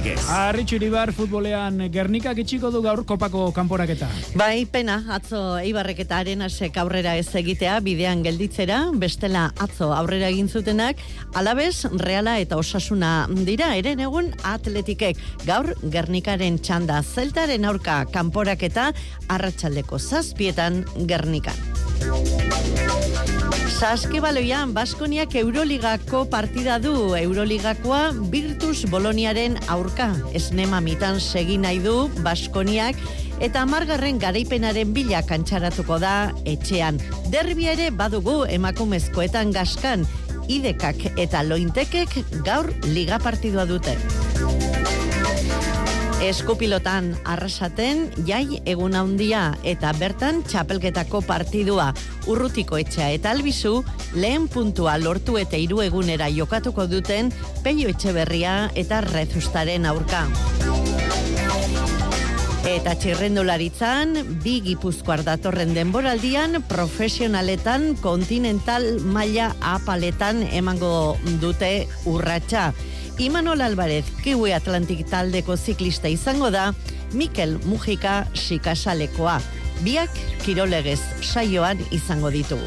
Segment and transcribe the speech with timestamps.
[0.00, 0.20] Legez.
[0.32, 4.06] Arritxu Iribar futbolean Gernikak itxiko du gaur kopako kanporaketa.
[4.38, 10.48] Bai, pena, atzo Eibarrek eta Arenasek aurrera ez egitea bidean gelditzera, bestela atzo aurrera egin
[10.48, 11.02] zutenak,
[11.36, 13.12] alabez, reala eta osasuna
[13.44, 18.94] dira, eren egun atletikek gaur Gernikaren txanda zeltaren aurka kanporaketa
[19.28, 21.60] arratsaldeko zazpietan Gernikan.
[23.70, 27.14] Saskibaloian, Baskoniak Euroligako partida du.
[27.14, 30.10] Euroligakoa Virtus Boloniaren aurka.
[30.34, 32.98] Esnema mitan segi nahi du Baskoniak
[33.40, 36.98] eta amargarren garaipenaren bila kantxaratuko da etxean.
[37.32, 40.04] Derbia ere badugu emakumezkoetan gaskan.
[40.50, 43.96] Idekak eta lointekek gaur liga partidua dute.
[46.20, 51.86] Eskupilotan arrasaten, jai egun handia eta bertan txapelketako partidua
[52.28, 53.78] urrutiko etxea eta albizu
[54.20, 57.32] lehen puntua lortu eta hiru egunera jokatuko duten
[57.64, 60.26] peio etxeberria eta rezustaren aurka.
[62.68, 64.12] Eta txirrendularitzan,
[64.44, 72.74] bi gipuzkoar datorren denboraldian, profesionaletan, kontinental maila apaletan emango dute urratsa.
[73.20, 76.70] Imanol Alvarez, Kiwi Atlantik taldeko ziklista izango da,
[77.12, 79.34] Mikel Mujika Sikasalekoa.
[79.84, 82.64] Biak kirolegez saioan izango ditugu.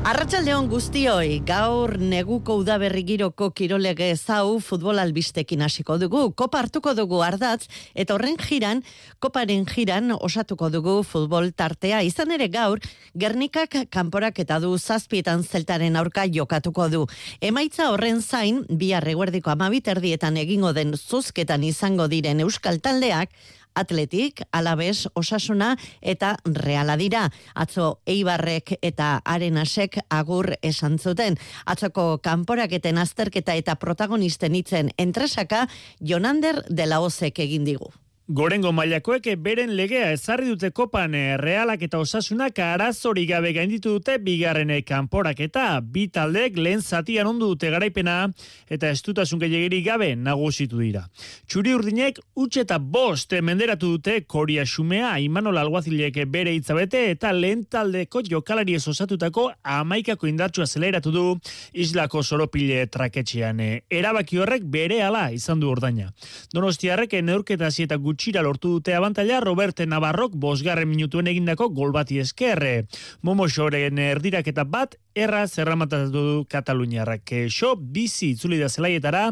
[0.00, 6.22] Arratxaldeon guztioi, gaur neguko udaberri giroko kirolege zau futbol albistekin hasiko dugu.
[6.32, 8.80] Kopa hartuko dugu ardatz, eta horren jiran,
[9.20, 12.00] koparen jiran osatuko dugu futbol tartea.
[12.00, 12.80] Izan ere gaur,
[13.12, 17.04] Gernikak kanporak eta du zazpietan zeltaren aurka jokatuko du.
[17.44, 23.36] Emaitza horren zain, bi arreguerdiko amabiterdietan egingo den zuzketan izango diren euskal taldeak,
[23.74, 27.28] Atletik, Alabez, Osasuna eta Reala dira.
[27.54, 31.38] Atzo Eibarrek eta Arenasek agur esan zuten.
[31.66, 35.66] Atzoko kanporaketen azterketa eta protagonisten hitzen entresaka
[36.00, 37.92] Jonander de la Osek egin digu.
[38.30, 44.20] Gorengo mailakoek beren legea ezarri dute kopan eh, realak eta osasunak arazori gabe gainditu dute
[44.22, 48.28] bigarren kanporak eta bi taldeek lehen zatian ondu dute garaipena
[48.70, 51.02] eta estutasun gehiagiri gabe nagusitu dira.
[51.50, 57.66] Txuri urdinek utxe eta bost menderatu dute koria xumea Imanol Alguazilek bere hitzabete eta lehen
[57.66, 61.24] taldeko jokalari osatutako amaikako indartsua zeleratu du
[61.72, 63.58] islako soropile traketxean.
[63.90, 66.12] Erabaki horrek bere ala izan du ordaina.
[66.54, 72.18] Donostiarrek neurketa eta gutxi gutxira lortu dute abantaila Roberte Navarrok bosgarren minutuen egindako gol bati
[72.20, 72.84] eskerre.
[73.24, 77.32] Momo Xoren erdirak eta bat erra zerramatatu du Kataluniarrak.
[77.48, 79.30] Xo bizi itzuli da zelaietara,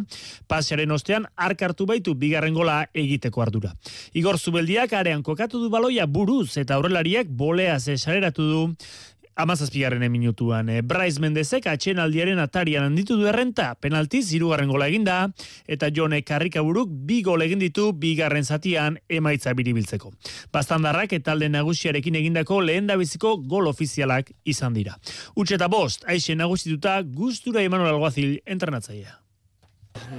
[0.48, 3.74] pasearen ostean arkartu baitu bigarren gola egiteko ardura.
[4.16, 8.64] Igor Zubeldiak arean kokatu du baloia buruz eta aurrelariak bolea zesaleratu du
[9.38, 10.68] amazazpigarren minutuan.
[10.68, 15.30] E, Bryce Mendezek atxen aldiaren atarian handitu du errenta, penalti zirugarren gola eginda,
[15.66, 20.12] eta Jone Karrikaburuk bi gol egin ditu bigarren zatian emaitza biribiltzeko.
[20.52, 24.98] Bastandarrak eta alde nagusiarekin egindako lehen biziko gol ofizialak izan dira.
[25.36, 29.27] Utsi eta bost, aixe nagusituta gustura Emanuel Alguazil entrenatzaia.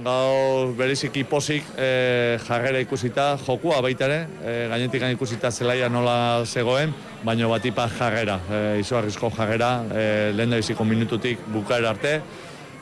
[0.04, 6.94] Gau beriziki pozik e, jarrera ikusita, jokua baita ere, e, gainetik ikusita zelaia nola zegoen,
[7.24, 10.04] baino batipa jarrera, e, izugarrizko jarrera, e,
[10.36, 12.20] lehen biziko minututik bukaera arte,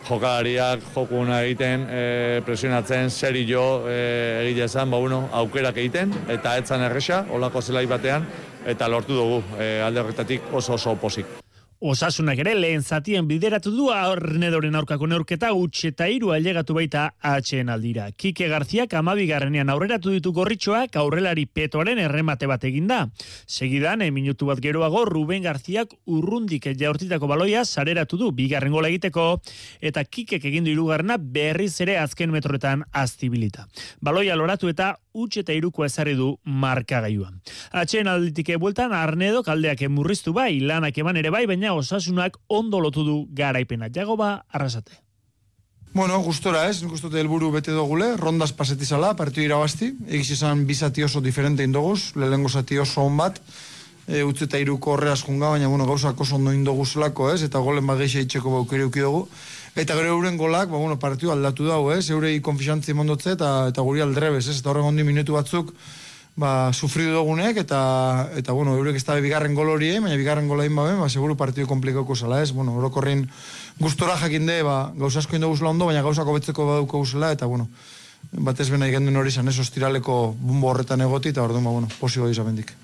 [0.08, 2.04] jokalariak jokuna egiten, e,
[2.47, 3.98] presionatzen, seri jo e,
[4.44, 8.26] egite esan, ba, uno, aukerak egiten, eta etzan erresa, olako zelai batean,
[8.69, 11.47] eta lortu dugu e, alde horretatik oso oso pozik.
[11.78, 17.69] Osasunak ere lehen zatien bideratu du arnedoren aurkako neurketa utxe eta iru ailegatu baita atxeen
[17.71, 18.09] aldira.
[18.19, 23.05] Kike Garziak amabigarrenean aurreratu ditu gorritxoak aurrelari petoaren erremate bat eginda.
[23.47, 29.29] Segidan, minutu bat geroago, Ruben Garziak urrundik jaurtitako baloia sareratu du bigarren gola egiteko
[29.79, 33.69] eta Kikek egindu irugarna berriz ere azken metroetan aztibilita.
[34.02, 37.38] Baloia loratu eta utxe eta iruko ezarri du markagaiuan.
[37.70, 43.05] Atxeen alditike bueltan, arnedo kaldeak emurriztu bai, lanak eman ere bai, baina osasunak ondo lotu
[43.05, 43.88] du garaipena.
[43.94, 45.09] Jago ba, arrasate.
[45.94, 51.03] Bueno, gustora ez, nik ustote helburu bete dogule, rondas pasetizala, partidu irabazti, egiz izan bizati
[51.03, 53.41] oso diferente indoguz, lehengo zati oso on bat,
[54.06, 57.88] e, utzi eta iruko horreaz junga, baina bueno, gauzak oso ondo indoguzlako ez, eta golen
[57.88, 59.29] bageixe itxeko baukere dugu.
[59.79, 63.82] Eta gero euren golak, ba, bueno, partidu aldatu dago ez, eurei konfixantzi mondotze eta, eta
[63.82, 65.73] guri aldrebez ez, eta horren ondi minutu batzuk,
[66.38, 70.69] ba, sufridu dugunek, eta, eta bueno, eurek ez da bigarren gol hori, baina bigarren gola
[70.70, 72.52] babe, ba, seguru partidu komplikauko zela, ez?
[72.55, 73.26] Bueno, orokorrin
[73.81, 77.69] gustora jakinde, ba, gauza asko indogu ondo, baina gauzako betzeko baduko guzela, eta, bueno,
[78.32, 82.31] batez bena igenduen hori zan, ez, ostiraleko bumbo horretan egoti, eta orduan, ba, bueno, posio
[82.31, 82.75] izan bendik.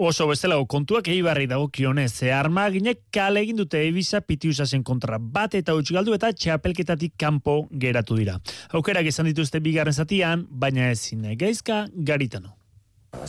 [0.00, 5.54] Oso bestelago kontuak eibarri dago kionez, ze armaginek kale egin dute ebisa pitiusasen kontra bat
[5.54, 8.38] eta huts galdu eta txapelketatik kanpo geratu dira.
[8.72, 12.59] Aukerak izan dituzte bigarren zatian, baina ezin geizka garitano.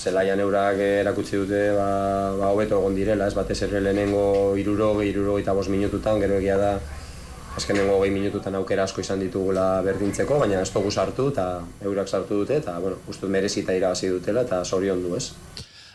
[0.02, 1.88] Zelaian eurak erakutsi dute ba,
[2.40, 4.24] ba hobeto egon direla, ez batez ere lehenengo
[4.58, 6.72] irurogei, irurogei eta bost minututan, gero egia da
[7.60, 11.48] azkenengo hogei minututan aukera asko izan ditugula berdintzeko, baina ez dugu sartu eta
[11.84, 15.28] eurak sartu dute, eta bueno, uste merezita irabazi dutela eta zorion du ez.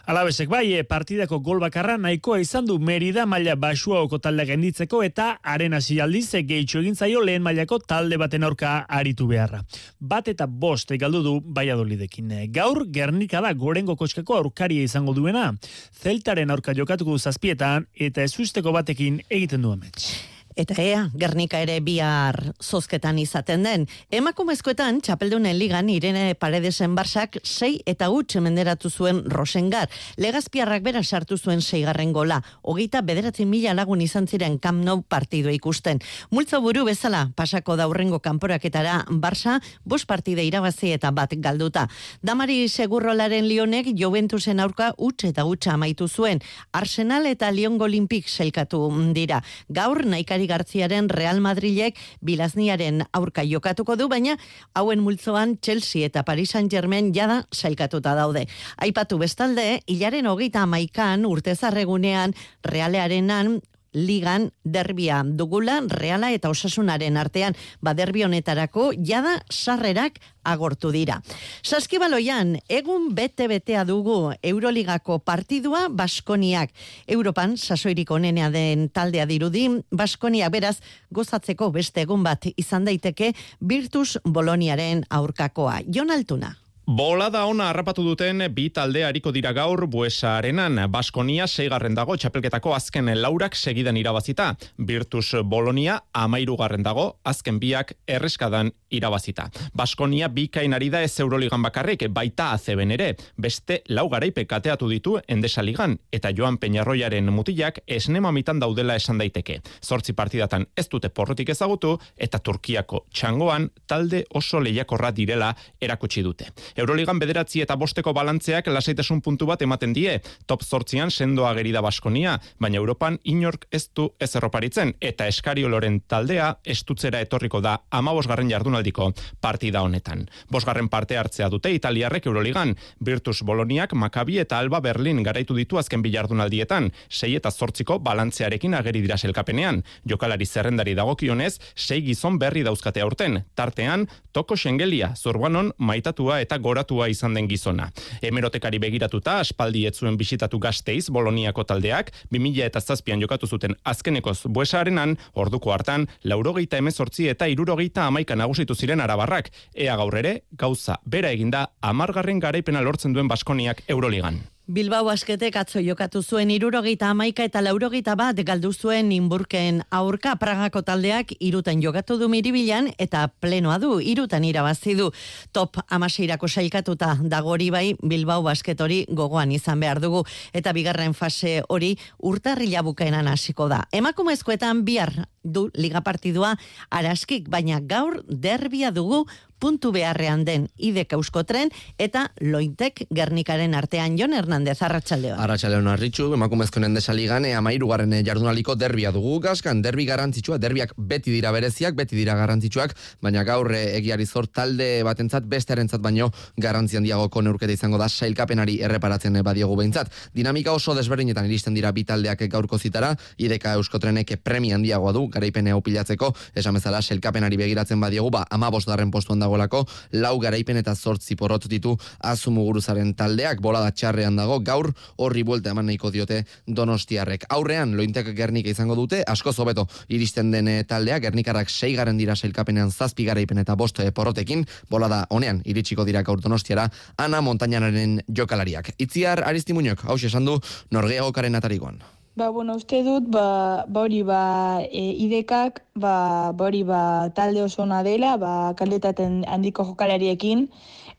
[0.06, 5.24] Alabesek bai, e, partidako gol bakarra nahikoa izan du Merida maila basuaoko talde genditzeko eta
[5.42, 9.64] haren hasi aldiz e, gehitxo egin zaio lehen mailako talde baten aurka aritu beharra.
[9.98, 12.30] Bat eta bost galdu du Baiadolidekin.
[12.30, 15.48] E, gaur Gernika da gorengo kotxkako aurkaria izango duena.
[15.90, 20.35] Zeltaren aurka jokatuko zazpietan eta ezusteko batekin egiten du amets.
[20.56, 23.82] Eta ea, Gernika ere bihar zozketan izaten den.
[24.08, 29.90] Emakumezkoetan, txapeldunen ligan, Irene Paredesen barsak, sei eta utxe menderatu zuen Rosengar.
[30.16, 32.38] Legazpiarrak bera sartu zuen seigarren gola.
[32.62, 36.00] Hogeita bederatzen mila lagun izan ziren Camp Nou partidu ikusten.
[36.30, 41.84] Multzo buru bezala, pasako daurrengo kanporaketara Barsa, bos partide irabazi eta bat galduta.
[42.22, 46.40] Damari Segurrolaren Lionek Juventusen aurka utxe eta utxa amaitu zuen.
[46.72, 49.44] Arsenal eta Lyon Olimpik selkatu dira.
[49.68, 54.36] Gaur, naikari Gartziaren Real Madrilek bilazniaren aurka jokatuko du, baina
[54.74, 58.46] hauen multzoan Chelsea eta Paris Saint-Germain jada sailkatuta daude.
[58.82, 62.34] Aipatu bestalde, hilaren hogeita amaikan urtezarregunean
[62.64, 63.60] Realearenan
[63.96, 71.22] ligan derbia dugula reala eta osasunaren artean ba derbi honetarako jada sarrerak agortu dira.
[71.64, 76.70] Saskibaloian egun bete betea dugu Euroligako partidua Baskoniak.
[77.06, 80.76] Europan sasoirik onenea den taldea dirudi Baskonia beraz
[81.10, 85.80] gozatzeko beste egun bat izan daiteke Virtus Boloniaren aurkakoa.
[85.88, 86.54] Jon Altuna.
[86.86, 90.78] Bola da ona harrapatu duten bi talde hariko dira gaur Buesa Arenan.
[90.86, 94.52] Baskonia seigarren dago txapelketako azken laurak segidan irabazita.
[94.78, 99.48] Virtus Bolonia amairu garren dago azken biak erreskadan irabazita.
[99.74, 103.16] Baskonia bikain ari da ez Euroligan bakarrik, baita azeben ere.
[103.36, 109.58] Beste lau garaipe kateatu ditu endesaligan eta Joan Peñarroiaren mutilak esnema mitan daudela esan daiteke.
[109.82, 115.50] Zortzi partidatan ez dute porrotik ezagutu eta Turkiako txangoan talde oso lehiakorra direla
[115.82, 116.52] erakutsi dute.
[116.76, 122.36] Euroligan bederatzi eta bosteko balantzeak lasaitasun puntu bat ematen die, top zortzian sendoa gerida Baskonia,
[122.60, 128.50] baina Europan inork ez du ez erroparitzen, eta eskarioloren taldea estutzera etorriko da ama bosgarren
[128.52, 129.08] jardunaldiko
[129.40, 130.26] partida honetan.
[130.52, 136.04] Bosgarren parte hartzea dute Italiarrek Euroligan, Virtus Boloniak, Makabi eta Alba Berlin garaitu ditu azken
[136.04, 139.82] bilardunaldietan, sei eta zortziko balantzearekin ageri dira selkapenean.
[140.04, 144.06] Jokalari zerrendari dagokionez, sei gizon berri dauzkate aurten, tartean,
[144.36, 147.88] toko xengelia, zurbanon, maitatua eta goratua izan den gizona.
[148.22, 155.16] Hemerotekari begiratuta aspaldi etzuen bisitatu gazteiz Boloniako taldeak, 2000 eta zazpian jokatu zuten azkenekoz buesarenan,
[155.34, 159.52] orduko hartan, laurogeita emezortzi eta irurogeita amaika nagusitu ziren arabarrak.
[159.74, 164.44] Ea gaur ere, gauza, bera eginda, amargarren garaipena lortzen duen Baskoniak Euroligan.
[164.66, 170.32] Bilbao asketek atzo jokatu zuen irurogeita amaika eta laurogeita bat galdu zuen inburken aurka.
[170.40, 175.12] Pragako taldeak iruten jokatu du miribilan eta plenoa du irutan irabazi du.
[175.52, 180.24] Top amaseirako sailkatuta dagori bai Bilbao basket hori gogoan izan behar dugu.
[180.52, 183.84] Eta bigarren fase hori urtarrila bukaenan hasiko da.
[183.92, 186.56] Emakumezkoetan bihar du liga partidua
[186.90, 194.34] araskik baina gaur derbia dugu puntu beharrean den idek euskotren eta lointek gernikaren artean Jon
[194.36, 195.38] Hernandez Arratxaldeon.
[195.40, 201.32] Arratxaldeon arritxu, emakumezkoen desaligan, ea mairu garren jardunaliko derbia dugu gazkan, derbi garantzitsua, derbiak beti
[201.34, 207.04] dira bereziak, beti dira garantzitsuak, baina gaur eh, egiari zor talde batentzat, bestearentzat baino garantzian
[207.06, 210.12] diagoko neurketa izango da sailkapenari erreparatzen badiogu behintzat.
[210.34, 215.74] Dinamika oso desberdinetan iristen dira bi taldeak gaurko zitara, ideka euskotrenek premian diagoa du, garaipene
[215.76, 219.84] opilatzeko, esan bezala sailkapenari begiratzen badiogu, ba, ama bosgarren postuan dagolako,
[220.18, 224.90] lau garaipen eta zortzi porrot ditu azumuguruzaren taldeak, bolada txarrean dago, gaur
[225.22, 227.46] horri buelta eman nahiko diote donostiarrek.
[227.56, 233.26] Aurrean, lointek gernika izango dute, asko zobeto iristen den taldeak, gernikarrak seigaren dira sailkapenean zazpi
[233.28, 238.94] garaipen eta boste porrotekin, bolada honean iritsiko dira gaur donostiara, ana montañanaren jokalariak.
[238.98, 240.60] Itziar Aristimuñok, hau esan du,
[240.90, 242.02] norgeagokaren atarikoan.
[242.36, 247.62] Ba, bueno, uste dut, ba, ba hori, ba, e, idekak, ba, ba hori, ba, talde
[247.64, 250.66] oso ona dela, ba, kaldetaten handiko jokalariekin.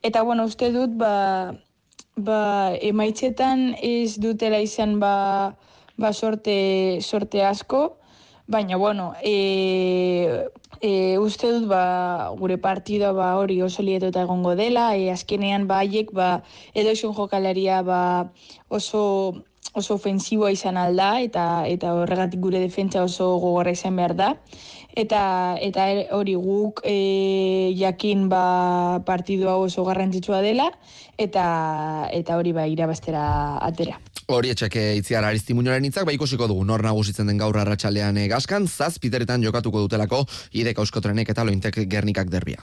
[0.06, 1.56] Eta, bueno, uste dut, ba,
[2.30, 2.42] ba,
[2.92, 5.58] emaitzetan ez dutela izan, ba,
[5.98, 7.98] ba sorte, sorte asko,
[8.50, 10.48] Baina, bueno, e,
[10.80, 15.82] e, uste dut ba, gure partida ba, hori oso lietuta egongo dela, e, azkenean ba,
[15.84, 16.30] haiek ba,
[16.74, 18.00] edo esun jokalaria ba,
[18.70, 19.04] oso
[19.74, 24.30] oso ofensiboa izan alda eta eta horregatik gure defentsa oso gogorra izan behar da
[24.98, 25.22] eta
[25.62, 25.86] eta
[26.18, 30.72] hori guk e, jakin ba partidu hau oso garrantzitsua dela
[31.18, 34.00] eta eta hori ba irabastera atera.
[34.28, 38.68] Hori etxeke itziar aristimuñoren hitzak, ba ikusiko dugu nor nagusitzen den gaur arratsaldean eh, gaskan,
[38.68, 42.60] zazpiteretan jokatuko dutelako ideka euskotrenek eta lointek gernikak derbia.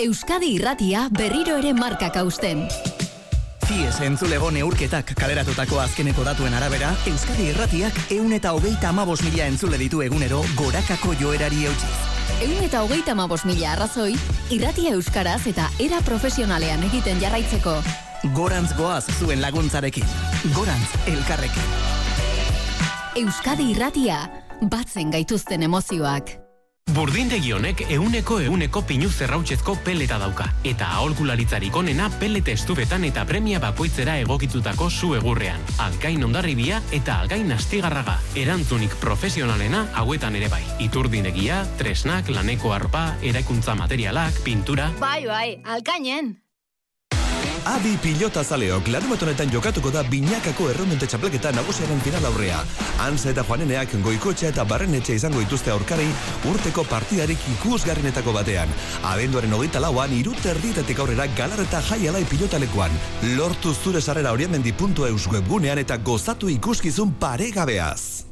[0.00, 2.62] Euskadi irratia berriro ere markak hausten.
[3.66, 9.76] Fies entzulego neurketak kaleratutako azkeneko datuen arabera, Euskadi irratiak eun eta hogeita amabos mila entzule
[9.76, 11.92] ditu egunero gorakako joerari eutxiz.
[12.40, 14.14] Eun eta hogeita amabos mila arrazoi,
[14.48, 17.76] irratia euskaraz eta era profesionalean egiten jarraitzeko.
[18.32, 20.08] Gorantz goaz zuen laguntzarekin.
[20.56, 21.74] Gorantz elkarrekin.
[23.20, 24.30] Euskadi irratia,
[24.62, 26.38] batzen gaituzten emozioak.
[26.90, 30.48] Burdindegi honek euneko euneko pinu zerrautzezko peleta dauka.
[30.66, 35.62] Eta aholkularitzarik onena pelete estubetan eta premia bakoitzera egokitutako zu egurrean.
[35.86, 38.18] Alkain ondarribia eta algain astigarraga.
[38.34, 40.64] Erantzunik profesionalena hauetan ere bai.
[40.82, 44.90] Iturdinegia, tresnak, laneko arpa, eraikuntza materialak, pintura...
[44.98, 46.40] Bai, bai, alkainen.
[47.70, 52.64] Adi pilota zaleok larumat honetan jokatuko da binakako erromente txapleketa nagusiaren final aurrea.
[53.04, 56.08] Anza eta Juaneneak goikotxa eta barrenetxe izango dituzte aurkarei
[56.50, 58.74] urteko partidarik ikusgarrinetako batean.
[59.12, 62.98] Abenduaren hogeita lauan irut erditetik aurrera galar eta jaialai pilotalekuan.
[63.36, 68.26] Lortu zure sarrera horiamendi.eus webgunean eta gozatu ikuskizun paregabeaz.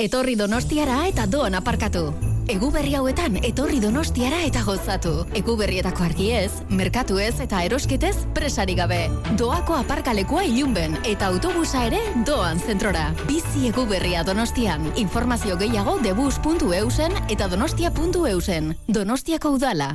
[0.00, 2.08] Etorri donostiara eta doan aparkatu.
[2.50, 5.12] Egu berri hauetan etorri donostiara eta gozatu.
[5.38, 9.04] Egu berrietako argiez, merkatu ez eta erosketez presari gabe.
[9.38, 13.04] Doako aparkalekua ilunben eta autobusa ere doan zentrora.
[13.28, 14.88] Bizi egu berria donostian.
[14.98, 18.74] Informazio gehiago debus.eusen eta donostia.eusen.
[18.88, 19.92] Donostiako udala.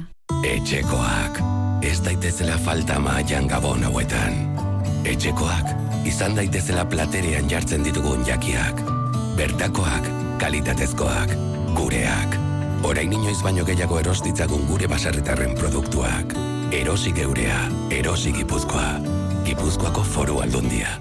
[0.47, 1.41] Etxekoak,
[1.83, 4.39] ez daitezela falta maian gabon hauetan.
[5.03, 5.75] Etxekoak,
[6.07, 8.79] izan daitezela platerean jartzen ditugun jakiak.
[9.35, 10.07] Bertakoak,
[10.39, 11.35] kalitatezkoak,
[11.75, 12.37] gureak.
[12.85, 16.35] Orain inoiz baino gehiago eros ditzagun gure baserritarren produktuak.
[16.71, 17.59] Erosi geurea,
[17.91, 18.99] erosi gipuzkoa.
[19.45, 20.97] Gipuzkoako foru aldundia.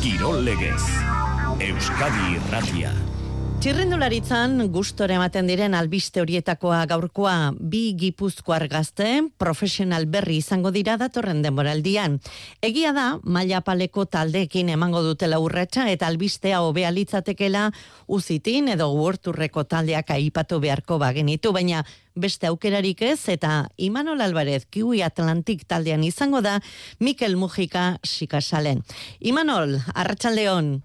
[0.00, 0.82] Kirol legez.
[1.60, 2.92] Euskadi irratia.
[3.60, 11.42] Txirrindularitzan gustore ematen diren albiste horietakoa gaurkoa bi gipuzkoar gazte profesional berri izango dira datorren
[11.44, 12.16] denboraldian.
[12.64, 17.66] Egia da, maila paleko taldeekin emango dutela urratsa eta albistea hobea litzatekela
[18.08, 21.84] uzitin edo uorturreko taldeak aipatu beharko bagenitu, baina
[22.16, 26.62] beste aukerarik ez eta Imanol Alvarez Kiwi Atlantik taldean izango da
[26.98, 28.80] Mikel Mujika Sikasalen.
[29.20, 30.78] Imanol, Arratsaldeon.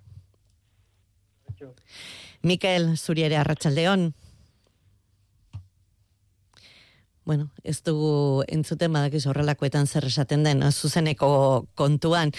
[2.46, 4.12] Mikel, zuri ere arratsaldeon.
[7.26, 12.30] Bueno, ez dugu entzuten badakiz horrelakoetan zer esaten den, zuzeneko kontuan.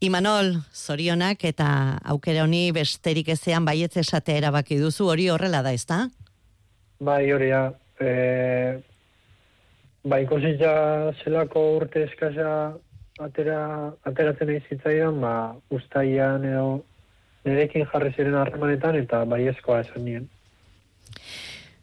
[0.00, 1.68] Imanol, zorionak eta
[2.14, 6.06] aukera honi besterik ezean baietz esate erabaki duzu, hori horrela da, ezta?
[7.04, 7.66] Bai, hori da.
[8.00, 8.80] E,
[10.08, 10.72] bai, ikusitza
[11.20, 12.50] zelako urte eskasa
[13.20, 13.60] atera,
[14.08, 15.34] ateratzen nahi zitzaidan, ba,
[15.68, 16.78] ustaian edo
[17.44, 20.28] nirekin jarri ziren harremanetan eta baiezkoa esan nien.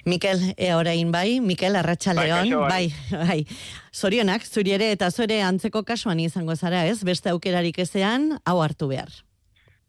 [0.08, 3.40] Mikel, e, orain bai, Mikel Arratxaldeon, Bai, bai, bai.
[3.92, 7.02] Zorionak, zuri ere eta zure antzeko kasuan izango zara, ez?
[7.04, 9.12] Beste aukerarik ezean, hau hartu behar.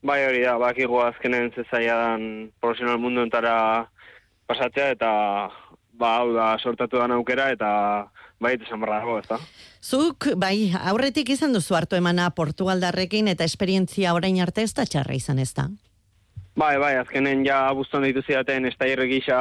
[0.03, 3.55] Bai hori da, bakigu azkenen zezaia dan profesional mundu entara
[4.51, 5.11] pasatzea eta
[5.99, 7.71] ba hau da sortatu dan aukera eta
[8.41, 9.39] bai esan barra dago, ezta?
[9.83, 15.15] Zuk, bai, aurretik izan duzu hartu emana Portugaldarrekin eta esperientzia orain arte ez da txarra
[15.15, 15.69] izan ez da?
[16.59, 19.39] Bai, bai, azkenen ja abuztuan ditu zidaten estairre gisa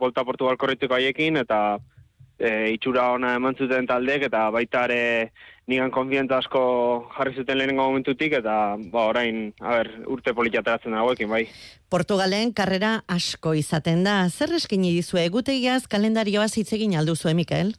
[0.00, 1.78] Volta Portugal korritiko haiekin eta
[2.38, 5.02] e, itxura ona eman zuten taldek eta baita ere
[5.68, 6.62] nigan konfienta asko
[7.16, 11.44] jarri zuten lehenengo momentutik eta ba orain, a ber, urte politia ateratzen dagoekin, bai.
[11.92, 14.22] Portugalen karrera asko izaten da.
[14.28, 17.74] Zer eskini dizu egutegiaz kalendarioa hitz egin alduzu, eh, Mikel?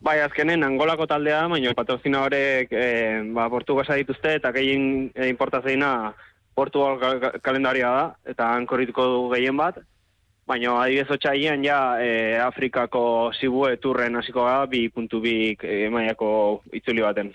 [0.00, 2.86] Bai, azkenen angolako taldea, baina patrozina horrek e,
[3.34, 6.12] ba, portugasa dituzte eta gehien e, importazeina
[6.54, 9.80] Portugal ka- kalendaria da, eta han korrituko du gehien bat,
[10.46, 16.62] baina adibidez otxaian ja e, Afrikako zibue turren hasiko gara, bi puntu bi e, mailako
[16.72, 17.32] itzuli baten.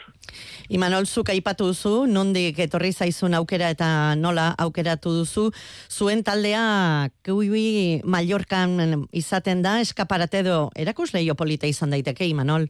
[0.72, 5.50] Imanol, zuk aipatu duzu, nondik etorri zaizun aukera eta nola aukeratu duzu,
[5.92, 12.70] zuen taldea kiwi Mallorcan izaten da, eskaparate edo erakus leio polita izan daiteke, Imanol?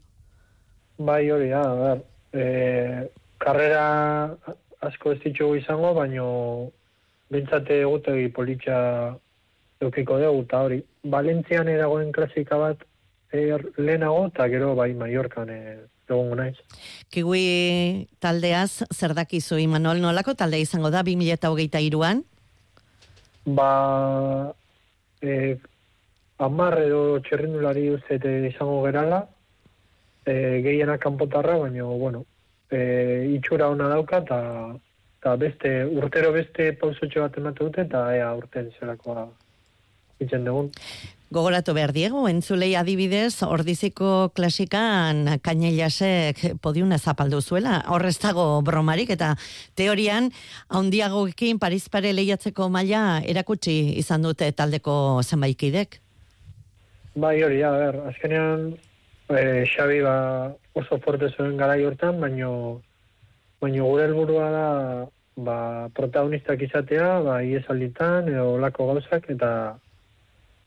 [0.97, 2.45] Bai, hori da, a ber, e,
[3.41, 3.87] karrera
[4.81, 6.29] asko ez ditugu izango, baino
[7.31, 8.79] bentsate egutegi politxa
[9.81, 12.83] eukiko dugu, eta hori, Valentzian dagoen klasika bat
[13.31, 15.59] er, lehenago, eta gero bai Mallorcan e,
[16.11, 16.57] egongo naiz.
[17.13, 22.23] Kiwi taldeaz, zer dakizu, Imanol, nolako talde izango da 2008an?
[23.57, 23.71] Ba,
[25.21, 25.57] e,
[26.37, 29.23] amar edo txerrindulari uzete izango gerala,
[30.25, 30.33] e,
[30.65, 32.25] gehienak kanpotarra, baina, bueno,
[32.69, 38.69] e, itxura ona dauka, eta beste, urtero beste pausotxo bat emate dute, eta ea urten
[38.79, 39.29] zerakoa
[40.21, 40.71] itzen dugun.
[41.31, 49.37] Gogoratu behar diego, entzulei adibidez, ordiziko klasikan kaineiasek podiuna zapaldu zuela, horrez dago bromarik, eta
[49.79, 50.27] teorian,
[50.67, 56.01] haundiagoekin Paris pare lehiatzeko maila erakutsi izan dute taldeko zenbaikidek.
[57.15, 58.73] Bai, hori, a ber, azkenean,
[59.31, 60.15] e, Xabi ba,
[60.75, 62.81] oso forte zuen gara hortan, baino,
[63.63, 64.67] baino gure helburua da
[65.35, 65.57] ba,
[65.95, 69.51] protagonistak izatea, ba, iesalditan, edo lako gauzak, eta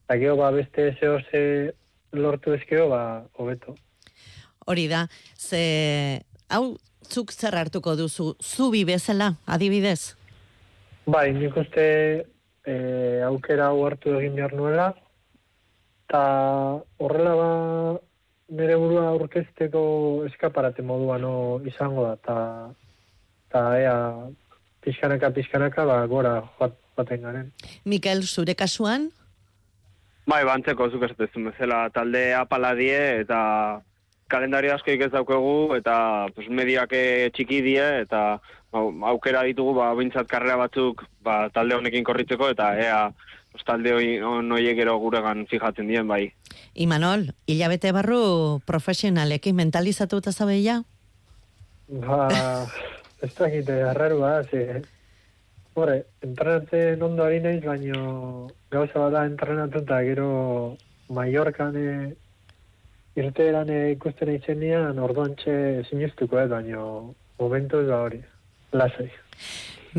[0.04, 1.74] eta gero ba, beste zeo ze
[2.12, 3.74] lortu ezkeo, ba, hobeto.
[4.66, 5.06] Hori da,
[5.36, 6.76] ze, hau,
[7.08, 10.14] zuk zer hartuko duzu, zubi bezala, adibidez?
[11.06, 11.86] Bai, nik uste
[12.64, 12.74] e,
[13.26, 14.92] aukera hau hartu egin behar nuela,
[16.06, 16.22] eta
[17.00, 17.50] horrela ba,
[18.54, 19.82] nire burua aurkezteko
[20.28, 21.34] eskaparate modua no
[21.66, 22.38] izango da, eta
[23.48, 23.98] eta ea
[24.84, 27.52] pixkanaka, pixkanaka, ba, gora joat, baten garen.
[27.88, 29.10] Mikel, zure kasuan?
[30.26, 33.80] Bai, bantzeko zuk esatezun bezala talde apala die eta
[34.32, 36.94] kalendario asko ez daukegu eta pues, mediak
[37.36, 38.40] txiki die eta
[38.72, 43.12] au, aukera ditugu ba, bintzat karrera batzuk ba, talde honekin korritzeko eta ea
[43.52, 43.92] pues, talde
[44.48, 46.32] noiek gero guregan fijatzen dien bai.
[46.74, 50.80] Imanol, hilabete barru profesionalekin mentalizatu eta zabeia?
[51.88, 52.30] Ba,
[53.20, 54.82] ez da egite, arrarua, ze,
[55.74, 60.28] Hore, entrenatzen ondo ari naiz, baino gauza bada entrenatu eta gero
[61.10, 61.88] Mallorcan e,
[63.18, 65.56] irteeran e, ikusten eitzen nian, orduan txe
[65.88, 68.20] sinistuko, eh, baino momentu da hori,
[68.72, 69.08] lasai.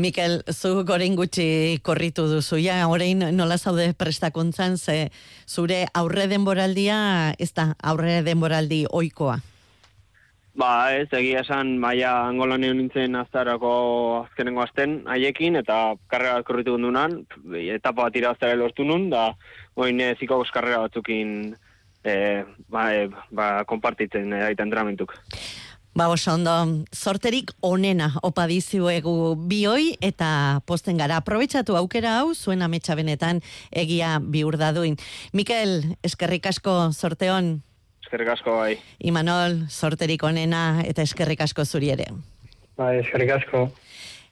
[0.00, 5.10] Mikel, zu gorein gutxi korritu duzu, ja, orain nola zaude prestakuntzan, ze
[5.48, 6.98] zure aurre denboraldia,
[7.38, 9.38] ez da aurre denboraldi oikoa.
[10.56, 13.72] Ba, ez, egia esan, maia angolan nintzen aztarako
[14.22, 17.18] azkenengo azten haiekin, eta karrera bat korritu gundunan,
[17.60, 19.34] etapa bat iraztara lortu nun, da,
[19.76, 21.52] oin e, zikogos karrera batzukin
[22.00, 22.16] e,
[22.72, 23.04] ba, e,
[23.36, 25.12] ba, kompartitzen e, aita entramentuk.
[25.96, 26.56] Ba, oso ondo,
[26.92, 31.20] sorterik onena opa dizuegu bioi eta posten gara.
[31.20, 33.40] Aprobetsatu aukera hau, zuen ametsa benetan
[33.72, 34.96] egia biurdaduin.
[35.36, 37.58] Mikel, eskerrik asko sorteon.
[38.06, 38.76] Eskerrik asko bai.
[39.02, 42.06] Imanol, sorterik onena eta eskerrik asko zuri ere.
[42.78, 43.64] Bai, eskerrik asko.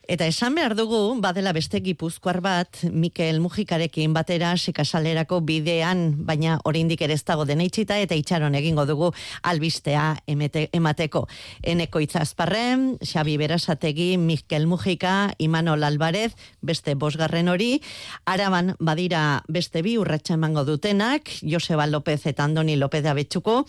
[0.04, 7.00] Eta esan behar dugu, badela beste gipuzkoar bat, Mikel Mujikarekin batera sekasalerako bidean, baina oraindik
[7.06, 9.08] ere ez dago deneitxita eta itxaron egingo dugu
[9.48, 11.22] albistea emete, emateko.
[11.62, 17.80] Eneko itzazparren, Xabi Berasategi, Mikel Mujika, Imanol Alvarez, beste bosgarren hori,
[18.28, 23.62] araban badira beste bi urratxa emango dutenak, Joseba López eta Andoni López Abetxuko,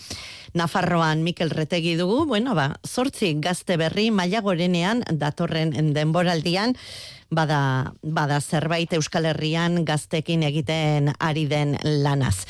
[0.54, 5.72] Nafarroan Mikel Retegi dugu, bueno, ba, sortzi gazte berri, maia gorenean, datorren
[6.26, 6.76] denboraldian,
[7.30, 12.46] bada, bada zerbait Euskal Herrian gaztekin egiten ari den lanaz.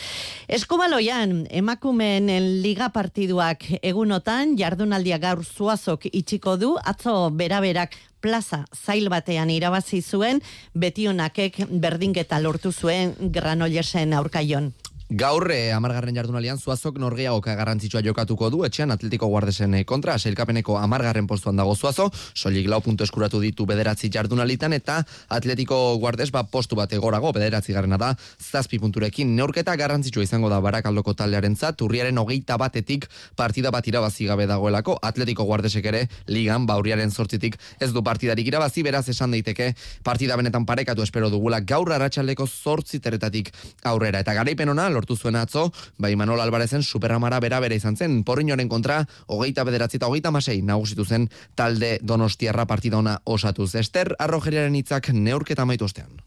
[0.47, 2.29] Eskubaloian, emakumen
[2.63, 10.41] liga partiduak egunotan, jardunaldia gaur zuazok itxiko du, atzo beraberak plaza zail batean irabazi zuen,
[10.73, 14.73] betionakek berdinketa lortu zuen granollesen aurkaion.
[15.07, 20.79] Gaur, eh, amargarren jardunalian, zuazok norgeagoka garrantzitsua jokatuko du, etxean Atletico Guardesen eh, kontra, sailkapeneko
[20.79, 26.41] amargarren postuan dago zuazo, solik lau puntu eskuratu ditu bederatzi jardunalitan, eta Atletico Guardes ba
[26.49, 31.85] postu bat egorago, bederatzi garrena da, zazpi punturekin, neurketa garrantzitsua izango da barakaldoko taldearen zat,
[31.85, 33.05] urriaren hogeita batetik
[33.37, 38.81] partida bat irabazi gabe dagoelako, Atletico Guardesek ere, ligan, bauriaren sortzitik ez du partidarik irabazi,
[38.81, 43.53] beraz esan daiteke, partida benetan parekatu espero dugula, gaur arratsaldeko zortzi teretatik
[43.85, 45.67] aurrera, eta garaipen ona, lortu zuen atzo,
[45.99, 50.61] bai Manol Albarezen superamara bera bera izan zen, porriñoren kontra, hogeita bederatzi eta hogeita masei
[50.61, 53.73] nagusitu zen talde donostiarra partida ona osatuz.
[53.75, 56.23] Ester, arrojeriaren hitzak neurketa maitu ostean.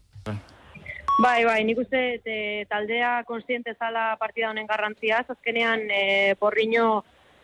[1.19, 7.01] Bai, bai, nik uste e, taldea konstiente zala partida honen garrantzia, azkenean e, porriño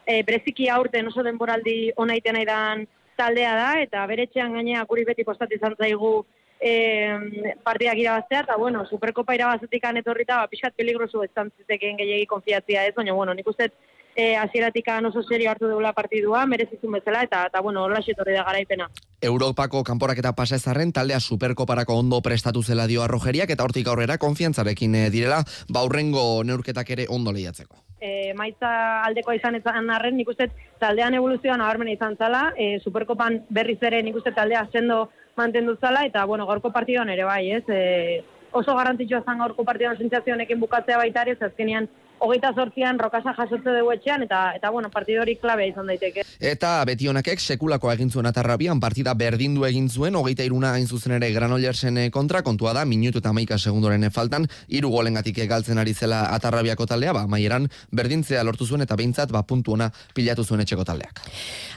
[0.08, 2.86] e, breziki aurten oso denboraldi onaiten aidan
[3.20, 6.14] taldea da, eta beretxean gainea guri beti kostatu izan zaigu
[6.60, 12.86] e, partidak irabaztea, eta bueno, superkopa irabazetik etorrita, ba, pixkat peligrosu ez zantziteken gehiagi konfiatzia
[12.86, 13.72] ez, baina bueno, nik uste
[14.16, 18.44] e, azieratikan oso serio hartu dugula partidua, merezizun bezala, eta, eta bueno, horla etorri da
[18.44, 18.90] garaipena.
[19.22, 24.96] Europako kanporaketa pasa ezarren taldea superkoparako ondo prestatu zela dio arrojeriak eta hortik aurrera konfiantzarekin
[24.96, 27.82] eh, direla baurrengo neurketak ere ondo lehiatzeko.
[28.00, 33.46] E, maitza aldekoa izan ezan arren, nik uste taldean evoluzioan nabarmena izan zala, e, superkopan
[33.50, 37.64] berriz ere nik uste taldea sendo mantendu zala, eta bueno, gaurko partidoan ere bai, ez?
[37.70, 38.24] E,
[38.56, 43.74] oso garrantzitsua zan gaurko partidoan sentsazionekin bukatzea baita ere, ez azkenian hogeita sortzian rokasa jasotze
[43.78, 46.24] dugu etxean, eta, eta bueno, partido hori klabea izan daiteke.
[46.40, 51.16] Eta beti honakek sekulako egin zuen atarrabian partida berdindu egin zuen, hogeita iruna hain zuzen
[51.18, 55.78] ere Granollersen eh, kontra, kontua da, minutu eta maika segundoren eh, faltan, iru golengatik galtzen
[55.82, 60.44] ari zela atarrabiako taldea, ba, maieran berdintzea lortu zuen eta behintzat, ba, puntu ona pilatu
[60.44, 61.22] zuen etxeko taldeak.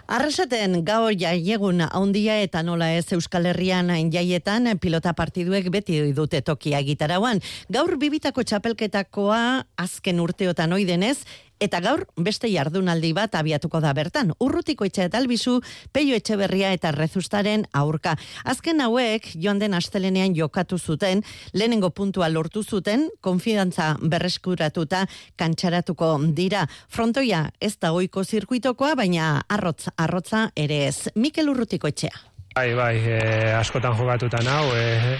[0.09, 6.81] Arrasaten gau jaiegun haundia eta nola ez Euskal Herrian jaietan pilota partiduek beti dute tokia
[6.83, 7.43] gitarauan.
[7.69, 9.43] Gaur bibitako txapelketakoa
[9.77, 11.19] azken urteotan oidenez,
[11.59, 14.31] Eta gaur beste jardunaldi bat abiatuko da bertan.
[14.43, 15.57] Urrutiko etxe eta albizu,
[15.93, 18.15] peio etxe berria eta rezustaren aurka.
[18.47, 25.05] Azken hauek, joan den astelenean jokatu zuten, lehenengo puntua lortu zuten, konfidantza berreskuratuta
[25.39, 26.65] kantxaratuko dira.
[26.89, 31.11] Frontoia ez da goiko zirkuitokoa, baina arrotz, arrotza ere ez.
[31.17, 32.15] Mikel Urrutiko etxea.
[32.55, 33.19] Bai, bai, e,
[33.59, 35.19] askotan jokatuta nau, e,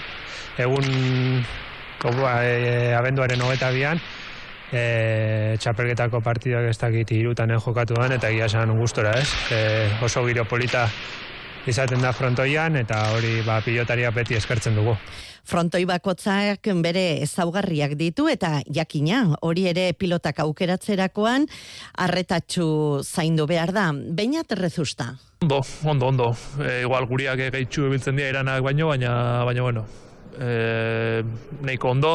[0.59, 0.87] egun
[1.43, 3.99] e, abenduaren hogeta bian,
[4.71, 9.29] e, txapelgetako partidak ez dakit irutan jokatu den, eta egia esan gustora ez.
[9.51, 10.87] E, oso giro polita
[11.69, 14.95] izaten da frontoian, eta hori ba, pilotaria beti eskertzen dugu.
[15.49, 21.47] Frontoi bakotzak bere ezaugarriak ditu eta jakina hori ere pilotak aukeratzerakoan
[22.05, 22.67] arretatxu
[23.01, 23.87] zaindu behar da.
[23.93, 25.15] Baina terrezusta.
[25.41, 26.29] Ondo, ondo, ondo.
[26.61, 29.11] E, igual guriak gaitxu biltzen dira iranak baino, baina,
[29.47, 29.85] baina bueno,
[30.37, 31.23] e,
[31.63, 32.13] nahiko ondo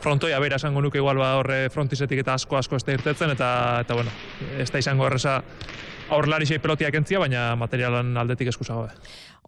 [0.00, 3.48] frontoia bera esango nuke igual ba horre frontisetik eta asko asko ez da irtetzen eta
[3.82, 4.10] eta bueno,
[4.58, 5.42] ez da izango erresa
[6.10, 8.86] aurlari sei pelotiak entzia, baina materialan aldetik eskusago.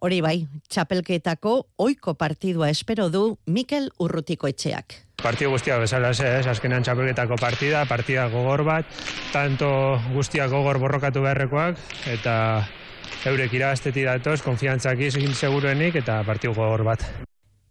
[0.03, 0.35] Hori bai,
[0.71, 4.95] txapelketako oiko partidua espero du Mikel Urrutiko etxeak.
[5.19, 8.87] Partido guztia bezala ez, ez, azkenean txapelketako partida, partida gogor bat,
[9.33, 12.35] tanto guztia gogor borrokatu beharrekoak, eta
[13.27, 17.03] eurek irabazteti datoz, konfiantzak izin seguruenik, eta partidu gogor bat.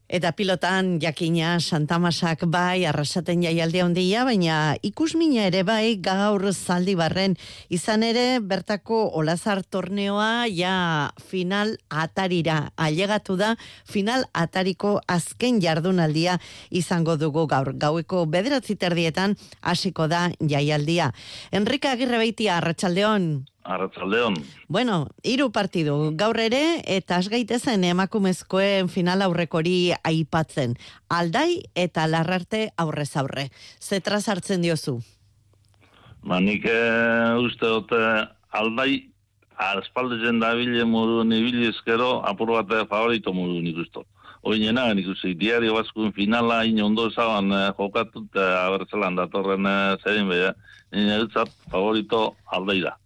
[0.09, 7.35] Eta pilotan jakina Santamasak bai arrasaten jaialdi handia, baina ikusmina ere bai gaur zaldi barren.
[7.68, 13.51] Izan ere bertako olazar torneoa ja final atarira ailegatu da,
[13.85, 16.38] final atariko azken jardunaldia
[16.71, 17.75] izango dugu gaur.
[17.77, 21.12] Gaueko bederatzi terdietan hasiko da jaialdia.
[21.53, 23.44] Enrika Agirrebeitia, Arratxaldeon.
[23.68, 24.38] Arratzaldeon.
[24.72, 30.76] Bueno, hiru partidu gaur ere eta asgaitezen emakumezkoen final aurrekori aipatzen.
[31.12, 33.48] Aldai eta larrarte aurrez aurre.
[33.81, 34.98] Zetra sartzen diozu?
[36.24, 36.78] Ba, nik e,
[37.44, 38.24] uste dut eh,
[38.57, 38.92] aldai
[39.83, 44.04] espaldezen da bile modu nibili ezkero apur bat favorito modu nik uste.
[44.48, 49.76] Oinena, nik uste, diario baskun finala ino ondo ezaban e, jokatut e, abertzelan datorren e,
[50.02, 50.54] zerin beha.
[50.94, 52.96] Nina favorito aldai da.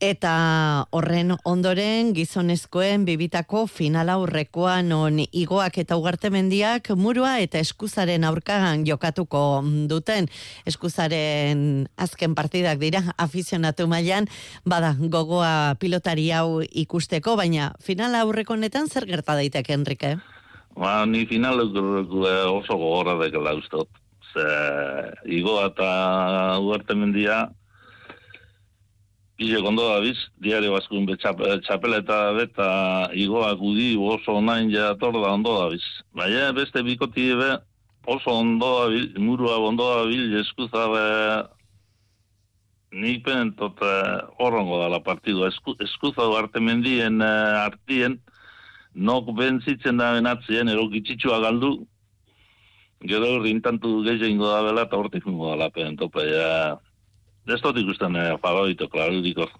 [0.00, 8.86] Eta horren ondoren gizonezkoen bibitako finala aurrekoa non igoak eta ugartemendiak murua eta eskuzaren aurkagan
[8.88, 9.60] jokatuko
[9.92, 10.30] duten.
[10.64, 14.30] Eskuzaren azken partidak dira afizionatu mailan
[14.64, 20.16] bada gogoa pilotari hau ikusteko, baina finala aurreko netan zer gerta daiteke, Enrique?
[20.80, 23.88] Ba, ni final oso gogorra dekela ustot.
[24.32, 24.48] Ze,
[25.28, 27.50] igoa eta ugartemendia
[29.40, 32.66] Ile kondo da biz, diario baskun be txapeleta beta
[33.16, 35.86] igoa gudi oso onain ja da ondo da biz.
[36.12, 37.56] Baina beste bikoti be
[38.06, 41.04] oso ondo da biz, murua ondo da biz, eskuza be
[43.00, 43.80] nik penentot
[44.36, 45.46] horrongo da la partidu.
[45.46, 48.18] Esku, eskuza arte mendien uh, artien,
[48.94, 51.86] nok benzitzen da benatzien, erokitxitsua galdu,
[53.08, 56.76] gero rintantu gehiago da bela eta hortik da la penentope, ja...
[57.48, 58.88] Ez dut ikusten eh, favorito,
[59.22, 59.50] dikor.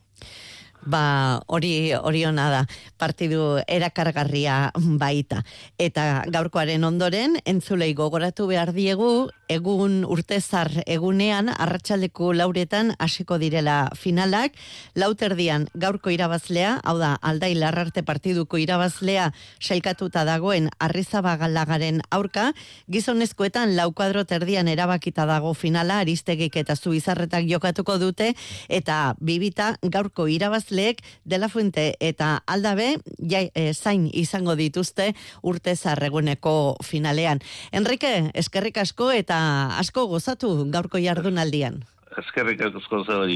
[0.87, 2.61] Ba, hori hori ona da.
[2.99, 4.71] Partidu erakargarria
[5.03, 5.43] baita.
[5.79, 14.57] Eta gaurkoaren ondoren entzulei gogoratu behar diegu egun urtezar egunean arratsaldeko lauretan hasiko direla finalak.
[14.95, 22.53] Lauterdian gaurko irabazlea, hau da, aldai larrarte partiduko irabazlea sailkatuta dagoen arrizabagalagaren aurka,
[22.89, 28.33] gizonezkoetan lau kuadro terdian erabakita dago finala, aristegik eta zuizarretak jokatuko dute,
[28.69, 35.75] eta bibita gaurko irabaz idazleek dela fuente eta aldabe jai, e, zain izango dituzte urte
[35.77, 37.41] zarreguneko finalean.
[37.73, 39.40] Enrique, eskerrik asko eta
[39.83, 41.83] asko gozatu gaurko jardunaldian.
[42.19, 43.27] Eskerrik asko zela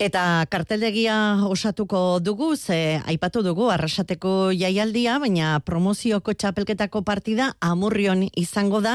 [0.00, 8.80] Eta karteldegia osatuko dugu, ze aipatu dugu arrasateko jaialdia, baina promozioko txapelketako partida amurrion izango
[8.80, 8.94] da,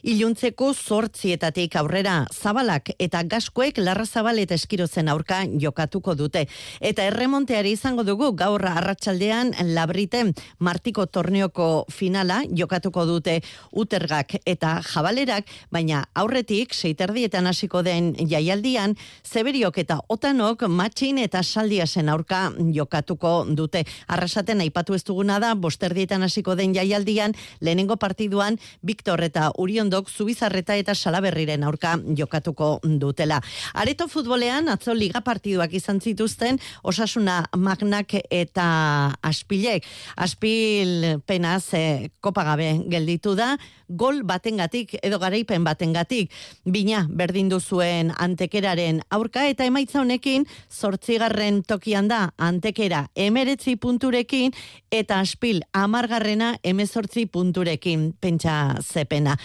[0.00, 6.46] iluntzeko sortzietatik aurrera zabalak eta gaskoek larra zabal eta eskirozen aurka jokatuko dute.
[6.80, 10.24] Eta erremonteari izango dugu gaur arratsaldean labrite
[10.58, 13.42] martiko torneoko finala jokatuko dute
[13.76, 21.40] utergak eta jabalerak, baina aurretik seiterdietan hasiko den jaialdian, zeberiok eta otano Bilbainok matxin eta
[21.42, 23.82] saldiasen aurka jokatuko dute.
[24.06, 30.76] Arrasaten aipatu ez duguna da, bosterdietan hasiko den jaialdian, lehenengo partiduan, Viktor eta Uriondok zubizarreta
[30.76, 33.40] eta salaberriren aurka jokatuko dutela.
[33.74, 39.82] Areto futbolean, atzo liga partiduak izan zituzten, osasuna magnak eta aspilek.
[40.16, 43.56] Aspil penaz eh, kopagabe gelditu da,
[43.88, 46.30] gol batengatik edo garaipen batengatik
[46.64, 50.35] bina berdin zuen antekeraren aurka eta emaitza honekin
[50.68, 54.52] zortzigarren tokian da antekera emeretzi punturekin
[54.90, 59.36] eta aspil amargarrena emezortzi punturekin pentsa zepena.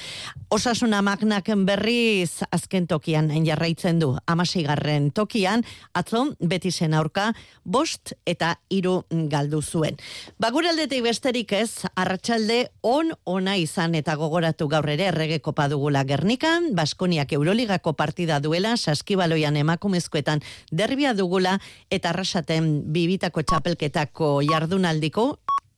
[0.52, 7.32] Osasuna magnak berriz azken tokian jarraitzen du amasigarren tokian atzon betisen aurka
[7.64, 9.98] bost eta iru galdu zuen.
[10.42, 16.72] Baguraldetik besterik ez, arratsalde on ona izan eta gogoratu gaur ere errege kopa dugula Gernikan,
[16.76, 20.42] Baskoniak Euroligako partida duela, saskibaloian emakumezkoetan
[20.82, 21.58] derbia dugula
[21.90, 25.28] eta arrasaten bibitako txapelketako jardunaldiko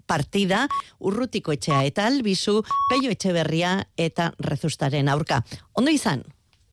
[0.08, 0.68] partida
[1.00, 5.44] urrutiko etxea eta albizu peio etxe berria eta rezustaren aurka.
[5.80, 6.24] Ondo izan?